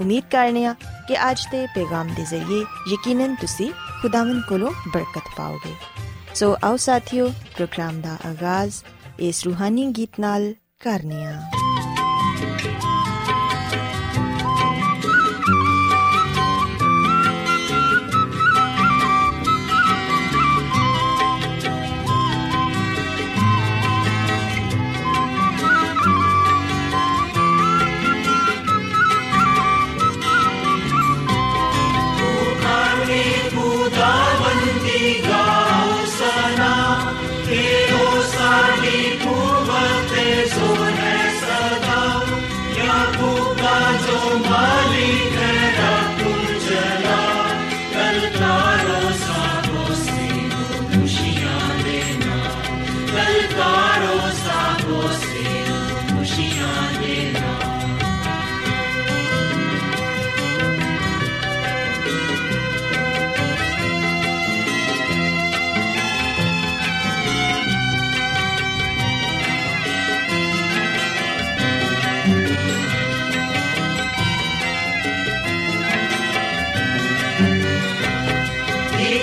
[0.00, 0.74] ਉਮੀਦ ਕਰਨੇ ਆ
[1.08, 5.74] ਕਿ ਅੱਜ ਦੇ ਪੈਗਾਮ ਦੇ ਜ਼ਰੀਏ ਯਕੀਨਨ ਤੁਸੀਂ ਖੁਦਾਵੰਦ ਕੋਲੋਂ ਬਰਕਤ ਪਾਓਗੇ
[6.34, 8.74] ਸੋ ਆਓ ਸਾਥੀਓ ਪ੍ਰੋਗਰਾਮ ਦਾ ਆਗਾਜ਼
[9.20, 11.40] ਇਸ ਰੂਹਾਨੀ ਗੀਤ ਨਾਲ ਕਰਨੇ ਆ
[11.74, 13.03] साडी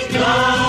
[0.08, 0.61] Krishna.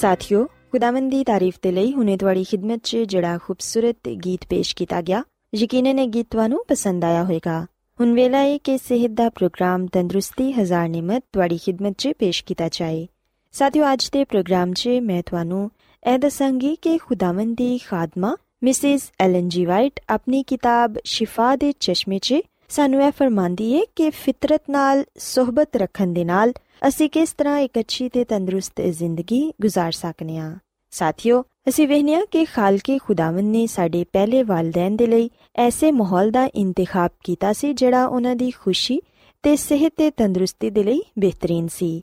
[0.00, 5.24] ਸਾਥਿਓ, ਖੁਦਾਵੰਦ ਤਾਰੀਫ ਤੇ ਲਈ ਹੁਨੇ ਤੁਹਾਡੀ ਖidmat 'ਚ ਜਿਹੜਾ ਖੂਬਸੂਰਤ ਗੀਤ ਪੇਸ਼ ਕੀਤਾ ਗਿਆ,
[5.54, 7.66] ਯਕੀਨਨ ਇਹ ਗੀਤ ਤੁਹਾਨੂੰ ਪਸੰਦ ਆਇਆ ਹੋਵੇਗਾ।
[8.00, 12.68] ਹੁਣ ਵੇਲਾ ਹੈ ਕਿ ਸਿਹਤ ਦਾ ਪ੍ਰੋਗਰਾਮ ਤੰਦਰੁਸਤੀ ਹਜ਼ਾਰ ਨਿਮਤ ਤੁਹਾਡੀ ਖidmat 'ਚ ਪੇਸ਼ ਕੀਤਾ
[12.72, 13.06] ਜਾਏ।
[13.52, 15.70] ਸਾਥਿਓ, ਅੱਜ ਦੇ ਪ੍ਰੋਗਰਾਮ 'ਚ ਮੈਂ ਤੁਹਾਨੂੰ
[16.12, 22.18] ਇਹ ਦੱਸਾਂਗੀ ਕਿ ਖੁਦਾਵੰਦ ਦੀ ਖਾਦਮਾ ਮਿਸਿਸ ਐਲਨ ਜੀ ਵਾਈਟ ਆਪਣੀ ਕਿਤਾਬ ਸ਼ਿਫਾ ਦੇ ਚਸ਼ਮੇ
[22.18, 22.34] 'ਚ
[22.68, 26.52] ਸਾਨੂੰ ਇਹ ਫਰਮਾਂਦੀ ਹੈ ਕਿ ਫਿਤਰਤ ਨਾਲ, ਸਹਬਤ ਰੱਖਣ ਦੇ ਨਾਲ
[26.87, 30.57] ਅਸੀਂ ਕਿਸ ਤਰ੍ਹਾਂ ਇੱਕ ਅੱਛੀ ਤੇ ਤੰਦਰੁਸਤ ਜ਼ਿੰਦਗੀ گزار ਸਕਨੇ ਆ
[30.93, 36.45] ਸਾਥੀਓ ਅਸੀਂ ਵੇਖਨੀਆ ਕਿ ਖਾਲਕੇ ਖੁਦਾਵੰਦ ਨੇ ਸਾਡੇ ਪਹਿਲੇ ਵਾਲਿਦੈਨ ਦੇ ਲਈ ਐਸੇ ਮਾਹੌਲ ਦਾ
[36.55, 38.99] ਇੰਤਖਾਬ ਕੀਤਾ ਸੀ ਜਿਹੜਾ ਉਹਨਾਂ ਦੀ ਖੁਸ਼ੀ
[39.43, 42.01] ਤੇ ਸਿਹਤ ਤੇ ਤੰਦਰੁਸਤੀ ਦੇ ਲਈ ਬਿਹਤਰੀਨ ਸੀ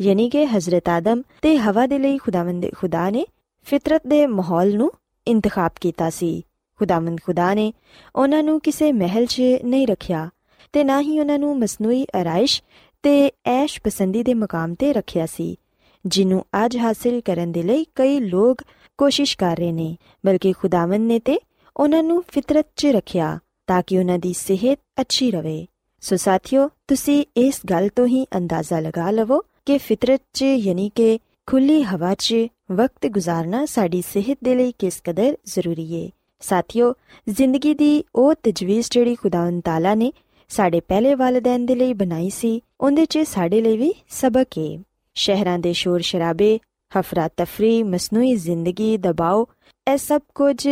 [0.00, 3.24] ਯਾਨੀ ਕਿ ਹਜ਼ਰਤ ਆਦਮ ਤੇ ਹਵਾ ਦੇ ਲਈ ਖੁਦਾਵੰਦ ਖੁਦਾ ਨੇ
[3.66, 4.90] ਫਿਤਰਤ ਦੇ ਮਾਹੌਲ ਨੂੰ
[5.26, 6.42] ਇੰਤਖਾਬ ਕੀਤਾ ਸੀ
[6.80, 7.72] ਖੁਦਾਵੰਦ ਖੁਦਾ ਨੇ
[8.16, 10.28] ਉਹਨਾਂ ਨੂੰ ਕਿਸੇ ਮਹਿਲ 'ਚ ਨਹੀਂ ਰੱਖਿਆ
[10.72, 12.62] ਤੇ ਨਾ ਹੀ ਉਹਨਾਂ ਨੂੰ ਮਸਨੂਈ ਅਰਾਇਸ਼
[13.05, 15.57] ਤੇ ਐਸ਼ ਪਸੰਦੀ ਦੇ ਮਕਾਮ ਤੇ ਰੱਖਿਆ ਸੀ,
[16.05, 18.61] ਜਿਹਨੂੰ ਅੱਜ ਹਾਸਲ ਕਰਨ ਦੇ ਲਈ ਕਈ ਲੋਕ
[18.97, 21.37] ਕੋਸ਼ਿਸ਼ ਕਰ ਰਹੇ ਨੇ, ਬਲਕਿ ਖੁਦਾਵੰਦ ਨੇ ਤੇ
[21.75, 23.27] ਉਹਨਾਂ ਨੂੰ ਫਿਤਰਤ 'ਚ ਰੱਖਿਆ
[23.67, 25.65] ਤਾਂ ਕਿ ਉਹਨਾਂ ਦੀ ਸਿਹਤ ਅੱਛੀ ਰਵੇ।
[26.03, 31.19] ਸੋ ਸਾਥੀਓ, ਤੁਸੀਂ ਇਸ ਗੱਲ ਤੋਂ ਹੀ ਅੰਦਾਜ਼ਾ ਲਗਾ ਲਵੋ ਕਿ ਫਿਤਰਤ 'ਚ ਯਾਨੀ ਕਿ
[31.47, 32.35] ਖੁੱਲੀ ਹਵਾ 'ਚ
[32.71, 36.09] ਵਕਤ ਗੁਜ਼ਾਰਨਾ ਸਾਡੀ ਸਿਹਤ ਦੇ ਲਈ ਕਿਸ ਕਦਰ ਜ਼ਰੂਰੀ ਹੈ
[36.41, 36.93] ਸਾਥੀਓ,
[37.29, 40.11] ਜ਼ਿੰਦਗੀ ਦੀ ਉਹ ਤਜਵੀਜ਼ ਜਿਹੜੀ ਖੁਦਾਵੰਦ ਤਾਲਾ ਨੇ
[40.49, 44.79] ਸਾਡੇ ਪਹਿਲੇ ਵਾਲਿਦੈਨ ਦੇ ਲਈ ਬਣਾਈ ਸੀ, ਉਹਦੇ 'ਚ ਸਾਡੇ ਲਈ ਵੀ ਸਬਕ ਹੈ
[45.13, 46.59] ਸ਼ਹਿਰਾਂ ਦੇ ਸ਼ੋਰ ਸ਼ਰਾਬੇ,
[46.99, 49.45] ਹਫਰਾ ਤਫਰੀ, ਮਸਨੂਈ ਜ਼ਿੰਦਗੀ ਦਬਾਅ
[49.93, 50.67] ਇਹ ਸਭ ਕੁਝ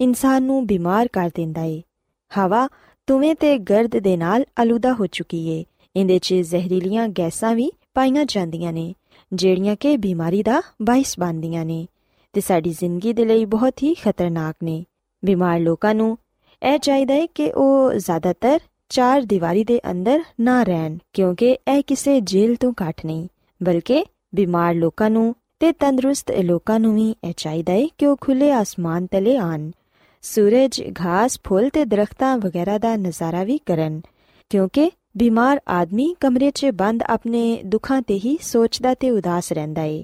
[0.00, 1.82] ਇਨਸਾਨ ਨੂੰ ਬਿਮਾਰ ਕਰ ਦਿੰਦਾ ਏ।
[2.38, 2.68] ਹਵਾ
[3.06, 5.64] ਤੁਵੇਂ ਤੇ ਗਰਦ ਦੇ ਨਾਲ ਅਲੂਦਾ ਹੋ ਚੁੱਕੀ ਏ।
[5.96, 8.94] ਇਹਦੇ 'ਚ ਜ਼ਹਿਰੀਲੀਆਂ ਗੈਸਾਂ ਵੀ ਪਾਈਆਂ ਜਾਂਦੀਆਂ ਨੇ,
[9.32, 11.86] ਜਿਹੜੀਆਂ ਕਿ ਬਿਮਾਰੀ ਦਾ ਬਾਇਸ ਬਣਦੀਆਂ ਨੇ।
[12.32, 14.84] ਤੇ ਸਾਡੀ ਜ਼ਿੰਦਗੀ ਦੇ ਲਈ ਬਹੁਤ ਹੀ ਖਤਰਨਾਕ ਨੇ।
[15.24, 16.18] ਬਿਮਾਰ ਲੋਕਾਂ ਨੂੰ
[16.62, 18.60] ਇਹ ਚਾਹੀਦਾ ਹੈ ਕਿ ਉਹ ਜ਼ਿਆਦਾਤਰ
[18.92, 23.28] ਚਾਰ ਦੀਵਾਰੀ ਦੇ ਅੰਦਰ ਨਾ ਰਹਿਣ, ਕਿਉਂਕਿ ਇਹ ਕਿਸੇ ਜੇਲ੍ਹ ਤੋਂ ਘੱਟ ਨਹੀਂ,
[23.60, 24.04] ਬਲਕਿ
[24.34, 29.06] ਬਿਮਾਰ ਲੋਕਾਂ ਨੂੰ ਤੇ ਤੰਦਰੁਸਤ ਲੋਕਾਂ ਨੂੰ ਵੀ ਇਹ ਚਾਹੀਦਾ ਹੈ ਕਿ ਉਹ ਖੁੱਲੇ ਆਸਮਾਨ
[29.06, 29.70] ਤਲੇ ਆਣ
[30.24, 34.00] ਸੂਰਜ, ਘਾਸ, ਫੁੱਲ ਤੇ ਦਰਖਤਾਂ ਵਗੈਰਾ ਦਾ ਨਜ਼ਾਰਾ ਵੀ ਕਰਨ,
[34.50, 40.02] ਕਿਉਂਕਿ ਬਿਮਾਰ ਆਦਮੀ ਕਮਰੇ 'ਚ ਬੰਦ ਆਪਣੇ ਦੁੱਖਾਂ ਤੇ ਹੀ ਸੋਚਦਾ ਤੇ ਉਦਾਸ ਰਹਿੰਦਾ ਏ।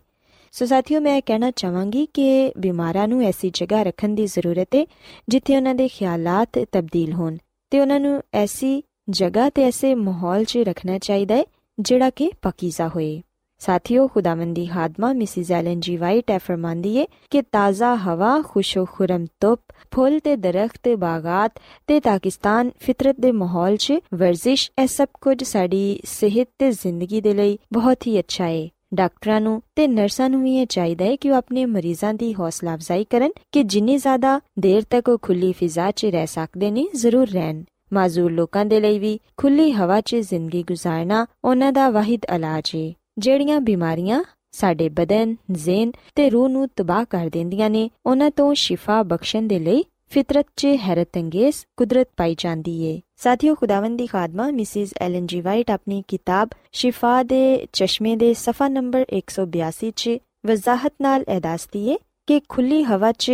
[0.54, 4.84] ਸੋ ਸਾਥੀਓ, ਮੈਂ ਕਹਿਣਾ ਚਾਹਾਂਗੀ ਕਿ ਬਿਮਾਰਾਂ ਨੂੰ ਐਸੀ ਜਗ੍ਹਾ ਰੱਖਣ ਦੀ ਜ਼ਰੂਰਤ ਹੈ
[5.28, 7.36] ਜਿੱਥੇ ਉਹਨਾਂ ਦੇ ਖਿਆਲਾਤ ਤਬਦੀਲ ਹੋਣ।
[7.70, 11.44] ਤੇ ਉਹਨਾਂ ਨੂੰ ਐਸੀ ਜਗ੍ਹਾ ਤੇ ਐਸੇ ਮਾਹੌਲ 'ਚ ਰੱਖਣਾ ਚਾਹੀਦਾ ਹੈ,
[11.80, 13.22] ਜਿਹੜਾ ਕਿ ਪਕੀਜ਼ਾ ਹੋਏ।
[13.58, 19.26] ਸਾਥੀਓ, ਖੁਦਾਵੰਦੀ ਹਾਦਮਾ ਮਿਸਿਸ ਐਲਨ ਜੀ ਵਾਈਟ ਐ ਫਰਮਾਂਦੀ ਏ ਕਿ ਤਾਜ਼ਾ ਹਵਾ, ਖੁਸ਼ੋ ਖੁਰਮ
[19.40, 19.60] ਤੁਪ
[19.94, 21.52] ਫੁੱਲ ਤੇ ਦਰਖਤ ਤੇ ਬਾਗਾਤ
[21.86, 27.34] ਤੇ ਪਾਕਿਸਤਾਨ ਫਿਤਰਤ ਦੇ ਮਾਹੌਲ 'ਚ ਵਰਜ਼ਿਸ਼, ਇਹ ਸਭ ਕੁਝ ਸਾਡੀ ਸਿਹਤ ਤੇ ਜ਼ਿੰਦਗੀ ਦੇ
[27.34, 31.30] ਲਈ ਬਹੁਤ ਹੀ ਅੱਛਾ ਏ ਡਾਕਟਰਾਂ ਨੂੰ ਤੇ ਨਰਸਾਂ ਨੂੰ ਵੀ ਇਹ ਚਾਹੀਦਾ ਹੈ ਕਿ
[31.30, 35.90] ਉਹ ਆਪਣੇ ਮਰੀਜ਼ਾਂ ਦੀ ਹੌਸਲਾ ਅਫਜ਼ਾਈ ਕਰਨ ਕਿ ਜਿੰਨੀ ਜ਼ਿਆਦਾ ਦੇਰ ਤੱਕ ਉਹ ਖੁੱਲੀ ਫਿਜ਼ਾ
[35.90, 37.62] 'ਚ ਰਹਿ ਸਕਦੇ ਨੇ, ਜ਼ਰੂਰ ਰਹਿਣ।
[37.92, 42.92] ਮਾਜ਼ੂਰ ਲੋਕਾਂ ਦੇ ਲਈ ਵੀ ਖੁੱਲੀ ਹਵਾ 'ਚ ਜ਼ਿੰਦਗੀ گزارਨਾ ਉਹਨਾਂ ਦਾ ਵਾਹਿਦ ਇਲਾਜ ਹੈ
[43.18, 49.02] ਜਿਹੜੀਆਂ ਬਿਮਾਰੀਆਂ ਸਾਡੇ ਬਦਨ, ਜ਼ਿਹਨ ਤੇ ਰੂਹ ਨੂੰ ਤਬਾਹ ਕਰ ਦਿੰਦੀਆਂ ਨੇ, ਉਹਨਾਂ ਤੋਂ ਸ਼ਿਫਾ
[49.02, 55.26] ਬਖਸ਼ਣ ਦੇ ਲਈ ਫਿਤਰਤ 'ਚ ਹੈਰਤਅੰਗੇਜ਼ ਕੁਦਰਤ ਪਾਈ ਜਾਂਦੀ ਏ ਸਾਥੀਓ ਖੁਦਾਵੰਦੀ ਖਾਦਮਾ ਮਿਸਿਸ ਐਲਨ
[55.26, 61.40] ਜੀ ਵਾਈਟ ਆਪਣੀ ਕਿਤਾਬ ਸ਼ਿਫਾ ਦੇ ਚਸ਼ਮੇ ਦੇ ਸਫਾ ਨੰਬਰ 182 'ਚ ਵਜ਼ਾਹਤ ਨਾਲ ਇਹ
[61.40, 61.96] ਦੱਸਦੀ ਏ
[62.28, 63.32] ਕਿ ਖੁੱਲੀ ਹਵਾ 'ਚ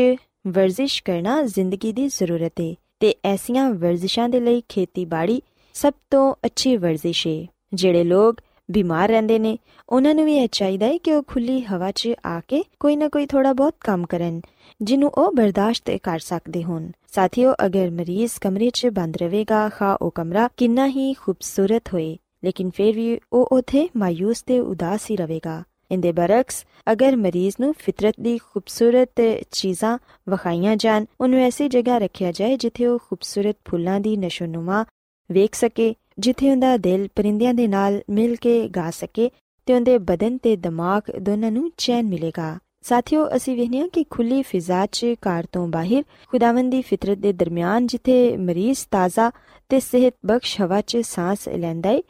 [0.48, 5.40] ਵਰਜ਼ਿਸ਼ ਕਰਨਾ ਜ਼ਿੰਦਗੀ ਦੀ ਜ਼ਰੂਰਤ ਏ ਤੇ ਐਸੀਆਂ ਵਰਜ਼ਿਸ਼ਾਂ ਦੇ ਲਈ ਖੇਤੀਬਾੜੀ
[5.74, 9.56] ਸਭ ਤੋਂ ਅੱਛੀ ਵਰਜ਼ਿਸ਼ ਏ ਜਿਹੜੇ ਲੋਕ ਬਿਮਾਰ ਰਹਿੰਦੇ ਨੇ।
[9.88, 13.08] ਉਹਨਾਂ ਨੂੰ ਵੀ ਇਹ ਚਾਹੀਦਾ ਹੈ ਕਿ ਉਹ ਖੁੱਲੀ ਹਵਾ 'ਚ ਆ ਕੇ ਕੋਈ ਨਾ
[13.08, 14.40] ਕੋਈ ਥੋੜਾ ਬਹੁਤ ਕੰਮ ਕਰਨ,
[14.80, 20.10] ਜਿਹਨੂੰ ਉਹ ਬਰਦਾਸ਼ਤ ਕਰ ਸਕਦੇ ਹੋਣ। ਸਾਥੀਓ, ਅਗਰ ਮਰੀਜ਼ ਕਮਰੇ 'ਚ ਬੰਦ ਰਹੇਗਾ ਖਾ ਉਹ
[20.10, 25.62] ਕਮਰਾ ਕਿੰਨਾ ਹੀ ਖੂਬਸੂਰਤ ਹੋਏ, ਲੇਕਿਨ ਫਿਰ ਵੀ ਉਹ ਉਥੇ ਮਾਇੂਸ ਤੇ ਉਦਾਸ ਹੀ ਰਹੇਗਾ।
[25.90, 29.20] ਇੰਦੇ ਬਰਕਸ ਅਗਰ ਮਰੀਜ਼ ਨੂੰ ਫਿਤਰਤ ਦੀ ਖੂਬਸੂਰਤ
[29.52, 34.84] ਚੀਜ਼ਾਂ ਵਖਾਈਆਂ ਜਾਣ, ਉਹਨੂੰ ਐਸੀ ਜਗ੍ਹਾ ਰੱਖਿਆ ਜਾਏ ਜਿੱਥੇ ਉਹ ਖੂਬਸੂਰਤ ਫੁੱਲਾਂ ਦੀ ਨਸ਼ੋਨੁਮਾ
[35.30, 39.30] ਵੇਖ ਸਕੇ ਜਿੱਥੇ ਉਹਦਾ ਦਿਲ ਪਰਿੰਦਿਆਂ ਦੇ ਨਾਲ ਮਿਲ ਕੇ ਗਾ ਸਕੇ
[39.66, 44.86] ਤੇ ਉਹਦੇ ਬਦਨ ਤੇ ਦਿਮਾਗ ਦੋਨਾਂ ਨੂੰ ਚੈਨ ਮਿਲੇਗਾ। ਸਾਥੀਓ, ਅਸੀਂ ਵੇਖਿਆ ਕਿ ਖੁੱਲੀ ਫਿਜ਼ਾ
[44.86, 49.30] 'ਚ ਕਾਰ ਤੋਂ ਬਾਹਰ ਖੁਦਾਵੰਦ ਦੀ ਫਿਤਰਤ ਦੇ ਦਰਮਿਆਨ ਜਿੱਥੇ ਮਰੀਜ਼ ਤਾਜ਼ਾ
[49.68, 52.02] ਤੇ ਸਿਹਤ ਬਖਸ਼ ਹਵਾ 'ਚ ਸਾਹ ਲੈਂਦਾ ਏ,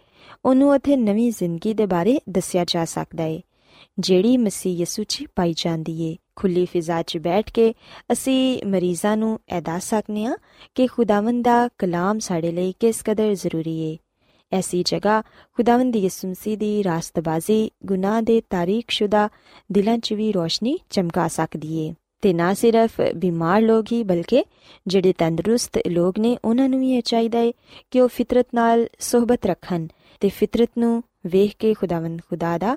[0.44, 3.40] ਉਹਨੂੰ ਉਥੇ ਨਵੀਂ ਜ਼ਿੰਦਗੀ ਦੇ ਬਾਰੇ ਦੱਸਿਆ ਜਾ ਸਕਦਾ ਏ,
[3.98, 7.74] ਜਿਹੜੀ ਮਸੀਹ ਯਿਸੂ 'ਚ ਪਾਈ ਜਾਂਦੀ ਏ। ਖੁੱਲੀ ਫਿਜ਼ਾ 'ਚ ਬੈਠ ਕੇ
[8.12, 10.36] ਅਸੀਂ ਮਰੀਜ਼ਾਂ ਨੂੰ ਇਹ ਦੱਸ ਸਕਨੇ ਆ
[10.74, 13.98] ਕਿ ਖੁਦਾਵੰਦ ਦਾ ਕਲਾਮ ਸਾਡੇ ਲਈ ਕਿਸ ਕਦਰ ਜ਼ਰੂਰੀ ਏ।
[14.52, 15.20] ਐਸੀ ਜਗ੍ਹਾ
[15.52, 19.28] ਖੁਦਾਵੰਦ ਦੀ ਯਿਸੂ ਮਸੀਹ ਦੀ ਰਾਸਤਬਾਜ਼ੀ ਗੁਨਾਹ ਦੇ ਤਾਰੀਖਸ਼ੁਦਾ
[19.72, 24.44] ਦਿਲਾਂ 'ਚ ਵੀ ਰੋਸ਼ਨੀ ਚਮਕਾ ਸਕਦੀ ਏ। ਤੇ ਨਾ ਸਿਰਫ ਬਿਮਾਰ ਲੋਕ ਹੀ ਬਲਕਿ
[24.86, 27.52] ਜਿਹੜੇ ਤੰਦਰੁਸਤ ਲੋਕ ਨੇ ਉਹਨਾਂ ਨੂੰ ਵੀ ਇਹ ਚਾਹੀਦਾ ਏ
[27.90, 29.86] ਕਿ ਉਹ ਫਿਤਰਤ ਨਾਲ ਸਹਬਤ ਰੱਖਣ
[30.20, 32.76] ਤੇ ਫਿਤਰਤ ਨੂੰ ਵੇਖ ਕੇ ਖੁਦਾਵੰਦ ਖੁਦਾ ਦਾ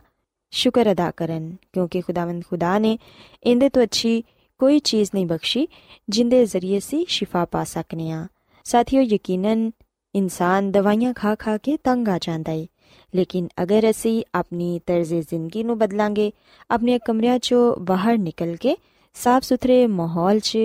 [0.52, 2.98] ਸ਼ੁਕਰ ਅਦਾ ਕਰਨ, ਕਿਉਂਕਿ ਖੁਦਾਵੰਦ ਖੁਦਾ ਨੇ
[3.44, 4.24] ਇਹਦੇ ਤੋਂ ਅੱਛੀ
[4.58, 5.68] ਕੋਈ ਚੀਜ਼ ਨਹੀਂ ਬਖਸ਼ੀ,
[6.10, 8.28] ਜਿੰਦੇ ਜ਼ਰੀਏ ਸੀ ਸ਼ਿਫਾ ਪਾ ਸਕਨੇ ਆ।
[8.64, 9.72] ਸਾਥੀਓ, ਯਕੀਨਨ
[10.16, 12.68] ਇਨਸਾਨ ਦਵਾਈਆਂ ਖਾ ਖਾ ਕੇ ਤੰਗ ਆ ਜਾਂਦਾ ਏ।
[13.16, 16.32] ਲੇਕਿਨ ਅਗਰ ਅਸੀਂ ਆਪਣੀ ਤਰਜ਼ ਜ਼ਿੰਦਗੀ ਨੂੰ ਬਦਲਾਂਗੇ
[16.72, 18.78] ਆਪਣੇ ਕਮਰਿਆਂ 'ਚੋਂ ਬਾਹਰ ਨਿਕਲ ਕੇ
[19.14, 20.58] ਸਾਫ਼ ਸੁਥਰੇ ਮਾਹੌਲ 'ਚ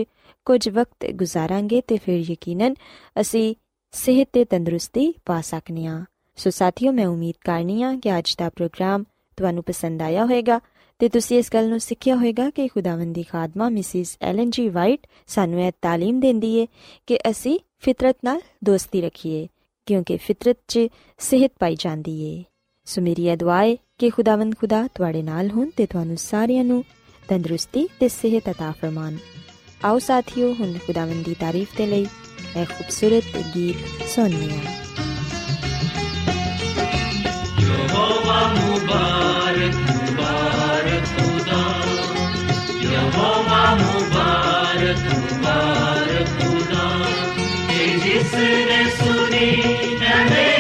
[0.45, 2.75] ਕੁਝ ਵਕਤ ਗੁਜ਼ਾਰਾਂਗੇ, ਤੇ ਫਿਰ ਯਕੀਨਨ
[3.21, 3.55] ਅਸੀਂ
[3.93, 6.05] ਸਿਹਤ ਤੇ ਤੰਦਰੁਸਤੀ ਪਾ ਸਕਨੇ ਆ।
[6.37, 9.05] ਸੋ ਸਾਥੀਓ, ਮੈਂ ਉਮੀਦ ਕਰਨੀ ਆ ਕਿ ਅੱਜ ਦਾ ਪ੍ਰੋਗਰਾਮ
[9.38, 10.60] ਤੁਹਾਨੂੰ ਪਸੰਦ ਆਇਆ ਹੋਵੇਗਾ
[11.00, 15.08] ਤੇ ਤੁਸੀਂ ਇਸ ਗੱਲ ਨੂੰ ਸਿੱਖਿਆ ਹੋਵੇਗਾ ਕਿ ਖੁਦਾਵੰਦ ਦੀ ਖਾਦਮਾ ਮਿਸਿਸ ਐਲਨ ਜੀ ਵਾਈਟ
[15.28, 16.68] ਸਾਨੂੰ ਇਹ تعلیم ਦਿੰਦੀ ਏ
[17.08, 19.48] ਕਿ ਅਸੀਂ ਫਿਤਰਤ ਨਾਲ ਦੋਸਤੀ ਰੱਖੀਏ
[19.88, 20.88] ਕਿਉਂਕਿ ਫਿਤਰਤ 'ਚ
[21.20, 22.44] ਸਿਹਤ ਪਾਈ ਜਾਂਦੀ ਏ
[22.88, 26.84] ਸੋ ਮੇਰੀ ਇਹ ਦੁਆ ਹੈ ਕਿ ਖੁਦਾਵੰਦ ਖੁਦਾ ਤੁਹਾਡੇ ਨਾਲ ਹੋਣ ਤੇ ਤੁਹਾਨੂੰ ਸਾਰਿਆਂ ਨੂੰ
[27.30, 29.18] ਤੰਦਰੁਸਤੀ ਤੇ ਸਿਹਤ عطا ਫਰਮਾਨ
[29.84, 32.06] ਆਓ ਸਾਥੀਓ ਹੁਣ ਖੁਦਾਵੰਦ ਦੀ ਤਾਰੀਫ ਤੇ ਲਈ
[32.58, 34.60] ਇਹ ਖੂਬਸੂਰਤ ਗੀਤ ਸੁਣੀਏ
[38.03, 41.61] यहोवा मुबारक मुबारक खुदा।
[42.91, 46.87] यहोवा मुबारक मुबारक खुदा।
[48.05, 49.51] जिसने सुनी
[50.03, 50.52] है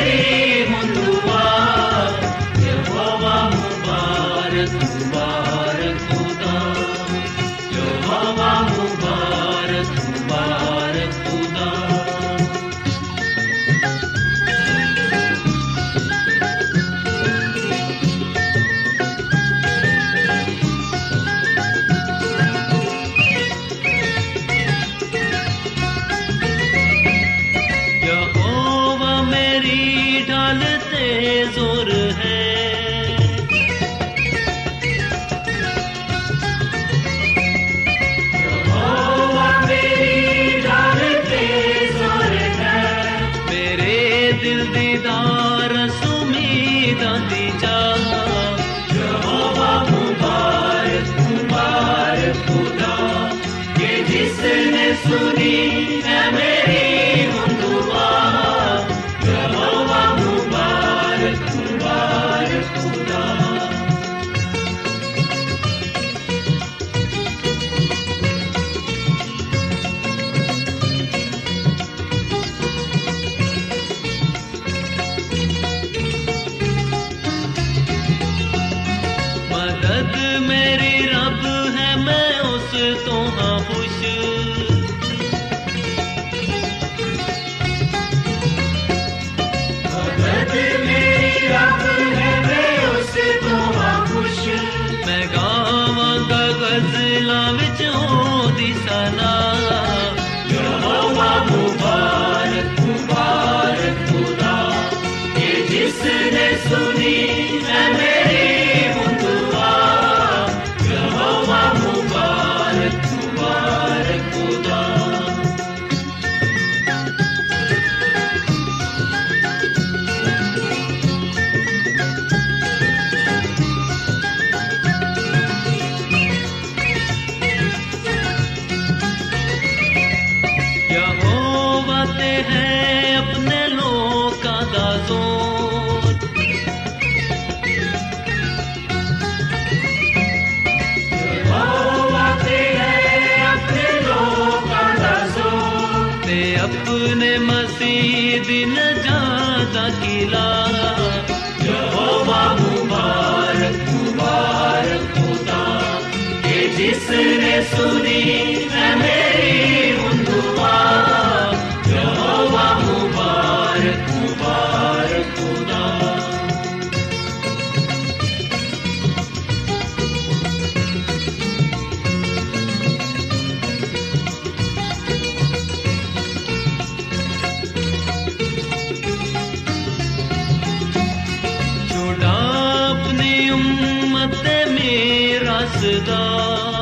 [185.66, 186.81] 似的。